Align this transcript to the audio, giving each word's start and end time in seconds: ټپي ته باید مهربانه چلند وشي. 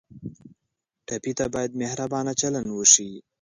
ټپي 1.07 1.31
ته 1.39 1.45
باید 1.53 1.71
مهربانه 1.81 2.31
چلند 2.41 2.67
وشي. 2.71 3.09